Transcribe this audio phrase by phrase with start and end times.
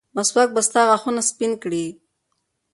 [0.15, 1.85] مسواک به ستا غاښونه سپین کړي.